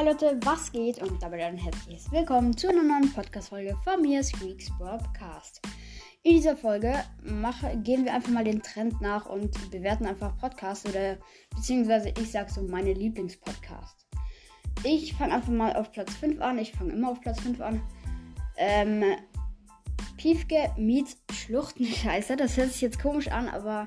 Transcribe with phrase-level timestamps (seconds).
[0.00, 1.02] Hi Leute, was geht?
[1.02, 5.60] Und damit ein herzliches Willkommen zu einer neuen Podcast-Folge von mir, Squeaks Broadcast.
[6.22, 10.88] In dieser Folge mache, gehen wir einfach mal den Trend nach und bewerten einfach Podcasts
[10.88, 11.18] oder
[11.54, 14.06] beziehungsweise ich sage so meine Lieblingspodcasts.
[14.84, 16.56] Ich fange einfach mal auf Platz 5 an.
[16.56, 17.82] Ich fange immer auf Platz 5 an.
[18.56, 19.04] Ähm,
[20.16, 22.36] Piefke meets Schluchtenscheiße.
[22.38, 23.86] Das hört sich jetzt komisch an, aber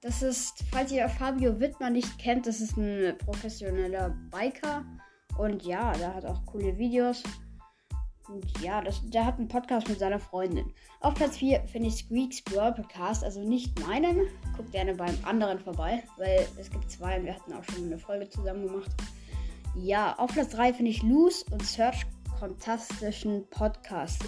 [0.00, 4.86] das ist, falls ihr Fabio Wittmer nicht kennt, das ist ein professioneller Biker
[5.38, 7.22] und ja, der hat auch coole Videos.
[8.28, 10.72] Und ja, das, der hat einen Podcast mit seiner Freundin.
[11.00, 14.28] Auf Platz 4 finde ich Squeaks Brawl Podcast, also nicht meinen.
[14.56, 17.98] Guckt gerne beim anderen vorbei, weil es gibt zwei und wir hatten auch schon eine
[17.98, 18.90] Folge zusammen gemacht.
[19.74, 22.06] Ja, auf Platz 3 finde ich Loose und Search
[22.38, 24.24] fantastischen Podcast.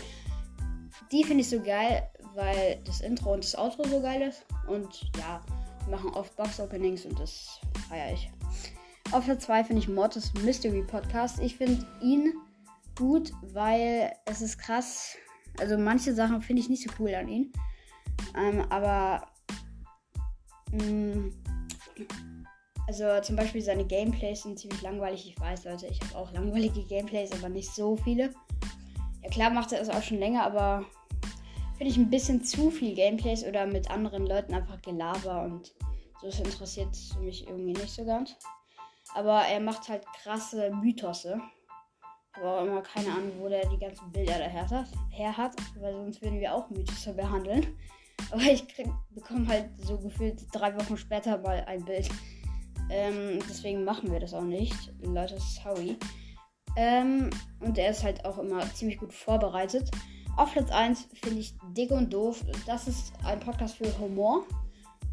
[1.12, 4.46] Die finde ich so geil, weil das Intro und das Outro so geil ist.
[4.68, 5.40] Und ja,
[5.90, 8.30] machen oft Box-Openings und das feiere ich.
[9.12, 11.38] Auf Platz 2 finde ich Mortis Mystery Podcast.
[11.40, 12.34] Ich finde ihn
[12.96, 15.16] gut, weil es ist krass.
[15.60, 17.52] Also manche Sachen finde ich nicht so cool an ihm.
[18.36, 19.26] Ähm, aber
[20.72, 21.32] mh, mm,
[22.86, 25.28] also zum Beispiel seine Gameplays sind ziemlich langweilig.
[25.28, 28.30] Ich weiß, Leute, ich habe auch langweilige Gameplays, aber nicht so viele.
[29.22, 30.84] Ja klar macht er es auch schon länger, aber
[31.78, 35.74] finde ich ein bisschen zu viel Gameplays oder mit anderen Leuten einfach Gelaber und
[36.20, 36.88] so das interessiert
[37.20, 38.36] mich irgendwie nicht so ganz.
[39.14, 41.40] Aber er macht halt krasse Mythose.
[42.36, 45.92] Aber auch immer keine Ahnung, wo der die ganzen Bilder daher hat, her hat, weil
[45.92, 47.78] sonst würden wir auch Mythose behandeln.
[48.30, 48.64] Aber ich
[49.10, 52.08] bekomme halt so gefühlt drei Wochen später mal ein Bild.
[52.90, 54.92] Ähm, deswegen machen wir das auch nicht.
[55.00, 55.96] Leute, sorry.
[56.76, 59.90] Ähm, und er ist halt auch immer ziemlich gut vorbereitet.
[60.36, 62.44] Auf Platz 1 finde ich Dick und Doof.
[62.66, 64.44] Das ist ein Podcast für Humor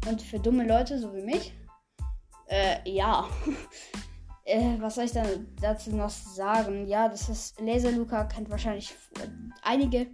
[0.08, 1.54] und für dumme Leute, so wie mich.
[2.52, 3.26] Äh, ja.
[4.44, 6.86] äh, was soll ich dann dazu noch sagen?
[6.86, 9.28] Ja, das ist Laser Luca, kennt wahrscheinlich äh,
[9.62, 10.08] einige.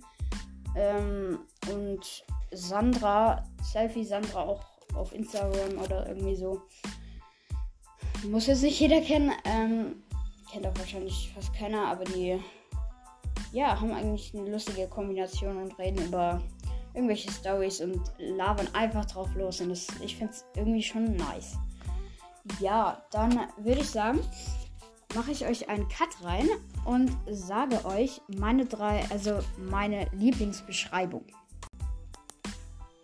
[0.76, 1.40] Ähm,
[1.72, 4.64] und Sandra, Selfie Sandra auch
[4.94, 6.62] auf Instagram oder irgendwie so.
[8.28, 9.32] Muss jetzt nicht jeder kennen.
[9.44, 10.04] Ähm,
[10.52, 12.38] kennt auch wahrscheinlich fast keiner, aber die
[13.50, 16.40] ja, haben eigentlich eine lustige Kombination und reden über
[16.94, 19.60] irgendwelche Stories und labern einfach drauf los.
[19.60, 21.58] Und das, ich finde es irgendwie schon nice.
[22.60, 24.20] Ja, dann würde ich sagen,
[25.14, 26.48] mache ich euch einen Cut rein
[26.84, 31.24] und sage euch meine drei, also meine Lieblingsbeschreibung.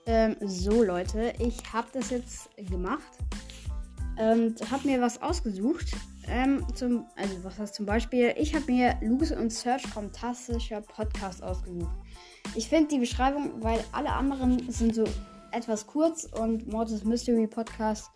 [0.06, 3.18] Ähm, so Leute, ich habe das jetzt gemacht
[4.18, 5.92] und habe mir was ausgesucht.
[6.26, 11.42] Ähm, zum, also was heißt zum Beispiel, ich habe mir Lukas und Search fantastischer Podcast
[11.42, 11.92] ausgesucht.
[12.54, 15.04] Ich finde die Beschreibung, weil alle anderen sind so
[15.52, 18.10] etwas kurz und Mortis Mystery Podcast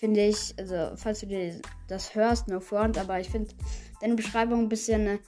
[0.00, 3.50] finde ich, also falls du dir das hörst, no front, aber ich finde
[4.00, 5.18] deine Beschreibung ein bisschen, äh,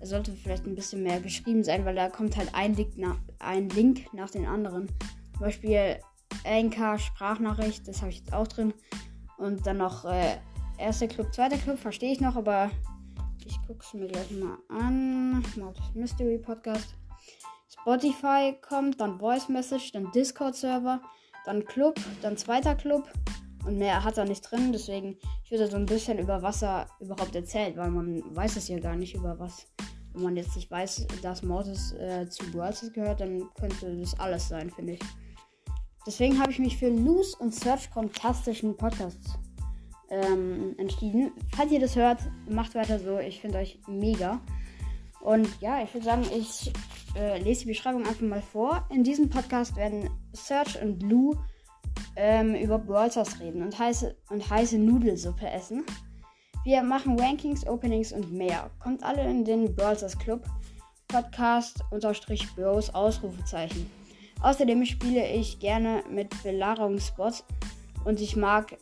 [0.00, 3.68] sollte vielleicht ein bisschen mehr geschrieben sein, weil da kommt halt ein Link nach, ein
[3.68, 4.88] Link nach den anderen.
[5.32, 5.98] Zum Beispiel
[6.44, 8.72] Anchor, Sprachnachricht, das habe ich jetzt auch drin.
[9.36, 10.38] Und dann noch äh,
[10.78, 12.70] erster Club, zweiter Club, verstehe ich noch, aber
[13.44, 15.44] ich gucke es mir gleich mal an.
[15.92, 16.94] Mystery Podcast.
[17.68, 21.02] Spotify kommt, dann Voice Message, dann Discord Server,
[21.44, 23.10] dann Club, dann zweiter Club,
[23.66, 26.86] und mehr hat er nicht drin, deswegen ich würde so ein bisschen über was er
[27.00, 29.66] überhaupt erzählt, weil man weiß es ja gar nicht über was.
[30.12, 34.48] Wenn man jetzt nicht weiß, dass Mortis äh, zu Brawlers gehört, dann könnte das alles
[34.48, 35.00] sein, finde ich.
[36.06, 39.38] Deswegen habe ich mich für Loose und Search fantastischen Podcasts
[40.10, 41.32] ähm, entschieden.
[41.56, 43.18] Falls ihr das hört, macht weiter so.
[43.18, 44.40] Ich finde euch mega.
[45.20, 46.70] Und ja, ich würde sagen, ich
[47.16, 48.86] äh, lese die Beschreibung einfach mal vor.
[48.90, 51.34] In diesem Podcast werden Search und Lou
[52.16, 53.10] ähm, über Brawl
[53.40, 55.84] reden und heiße, und heiße Nudelsuppe essen.
[56.64, 58.70] Wir machen Rankings, Openings und mehr.
[58.82, 60.44] Kommt alle in den Brawl Club.
[61.08, 63.90] Podcast unterstrich Bros Ausrufezeichen.
[64.40, 67.44] Außerdem spiele ich gerne mit Belagerungsbots
[68.04, 68.76] und ich mag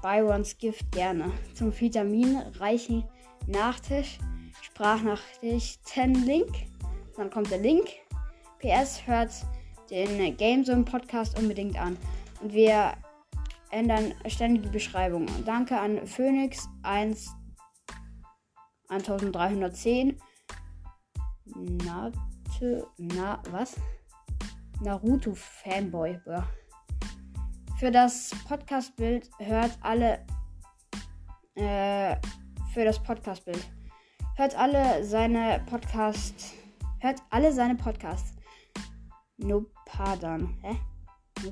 [0.00, 1.30] Byrons Gift gerne.
[1.54, 3.04] Zum vitaminreichen
[3.46, 4.18] Nachtisch
[4.62, 6.52] Sprachnachrichten Link.
[7.16, 7.88] Dann kommt der Link.
[8.60, 9.30] PS hört
[9.90, 11.96] den Gamezone Podcast unbedingt an
[12.44, 12.92] und wir
[13.70, 15.26] ändern ständig die Beschreibung.
[15.44, 17.34] Danke an Phoenix 1
[18.88, 20.18] 1310.
[21.46, 23.76] Nate, na, was?
[24.80, 26.20] Naruto Fanboy.
[26.26, 26.46] Ja.
[27.78, 30.24] Für das Podcast-Bild hört alle.
[31.54, 32.16] Äh,
[32.74, 33.66] für das Podcast-Bild.
[34.36, 36.52] Hört alle seine Podcasts.
[36.98, 38.36] Hört alle seine Podcasts.
[39.38, 40.58] No pardon.
[40.62, 40.76] Hä?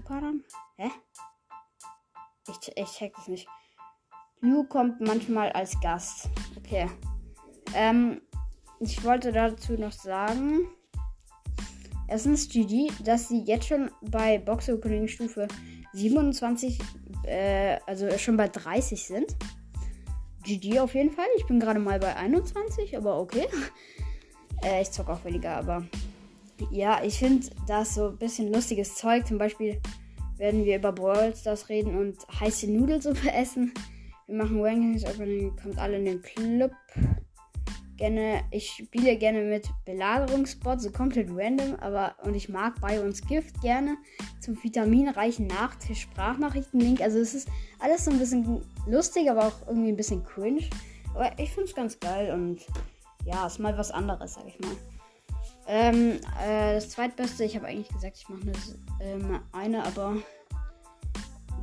[0.01, 0.43] Pardon?
[0.77, 0.91] Hä?
[2.49, 3.49] Ich, ich check das nicht.
[4.41, 6.29] Lu kommt manchmal als Gast.
[6.57, 6.89] Okay.
[7.75, 8.21] Ähm,
[8.81, 10.67] ich wollte dazu noch sagen,
[12.09, 15.47] erstens GG, dass sie jetzt schon bei Box Opening Stufe
[15.93, 16.79] 27,
[17.25, 19.37] äh, also schon bei 30 sind.
[20.43, 21.29] GG auf jeden Fall.
[21.37, 23.47] Ich bin gerade mal bei 21, aber okay.
[24.65, 25.87] äh, ich zocke auch weniger, aber
[26.71, 29.27] ja, ich finde das so ein bisschen lustiges Zeug.
[29.27, 29.81] Zum Beispiel
[30.37, 33.73] werden wir über Brawl Stars reden und heiße Nudelsuppe essen.
[34.27, 36.73] Wir machen Rankings Opening, kommt alle in den Club.
[37.97, 43.21] Gerne, ich spiele gerne mit Belagerungsbots, so komplett random, aber und ich mag bei uns
[43.21, 43.97] Gift gerne
[44.41, 47.01] zum vitaminreichen Nachtisch Sprachnachrichten-Link.
[47.01, 47.49] Also es ist
[47.79, 50.69] alles so ein bisschen lustig, aber auch irgendwie ein bisschen cringe.
[51.15, 52.67] Aber ich finde es ganz geil und
[53.25, 54.77] ja, ist mal was anderes, sag ich mal.
[55.67, 58.53] Ähm, äh, das zweitbeste, ich habe eigentlich gesagt, ich mache
[59.01, 60.17] ähm, eine, aber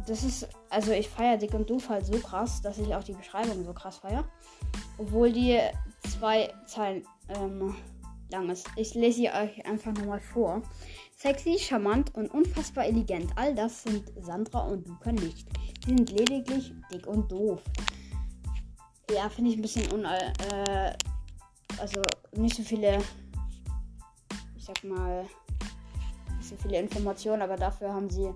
[0.08, 3.14] das ist, also ich feiere Dick und Doof halt so krass, dass ich auch die
[3.14, 4.26] Beschreibung so krass feiere.
[4.98, 5.60] Obwohl die
[6.10, 7.76] zwei Zeilen ähm,
[8.32, 8.68] lang ist.
[8.76, 10.62] Ich lese sie euch einfach nochmal vor.
[11.18, 13.32] Sexy, charmant und unfassbar elegant.
[13.36, 15.48] All das sind Sandra und Luca nicht.
[15.86, 17.62] Sie sind lediglich dick und doof.
[19.14, 20.06] Ja, finde ich ein bisschen un...
[20.06, 20.94] Äh,
[21.78, 22.02] also
[22.36, 23.00] nicht so viele
[24.70, 25.26] sag mal,
[26.38, 28.30] nicht so viele Informationen, aber dafür haben sie,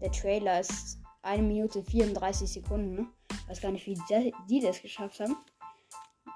[0.00, 2.94] der Trailer ist 1 Minute 34 Sekunden.
[2.96, 3.06] Ne?
[3.46, 5.36] Weiß gar nicht, wie die, die das geschafft haben.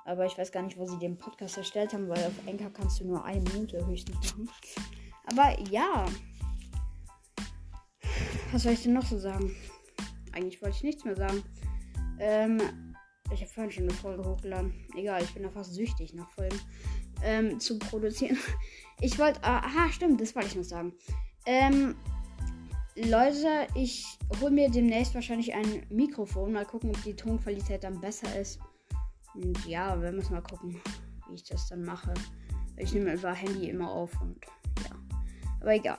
[0.05, 3.01] Aber ich weiß gar nicht, wo sie den Podcast erstellt haben, weil auf Enker kannst
[3.01, 4.49] du nur eine Minute höchstens machen.
[5.27, 6.07] Aber ja.
[8.53, 9.55] Was soll ich denn noch so sagen?
[10.33, 11.43] Eigentlich wollte ich nichts mehr sagen.
[12.19, 12.95] Ähm,
[13.33, 14.75] ich habe vorhin schon eine Folge hochgeladen.
[14.97, 16.59] Egal, ich bin da fast süchtig nach Folgen
[17.25, 18.39] ähm, zu produzieren.
[19.03, 19.43] Ich wollte.
[19.43, 20.93] Ah, aha, stimmt, das wollte ich noch sagen.
[21.47, 21.95] Ähm,
[22.97, 24.05] Leute, ich
[24.43, 26.53] hole mir demnächst wahrscheinlich ein Mikrofon.
[26.53, 28.61] Mal gucken, ob die Tonqualität dann besser ist.
[29.35, 30.79] Und ja, wir müssen mal gucken,
[31.29, 32.13] wie ich das dann mache.
[32.77, 34.37] Ich nehme über Handy immer auf und
[34.85, 34.95] ja.
[35.61, 35.99] Aber egal.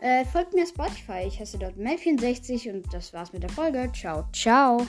[0.00, 1.24] Äh, folgt mir Spotify.
[1.26, 3.90] Ich heiße dort Mel64 und das war's mit der Folge.
[3.92, 4.86] Ciao, ciao.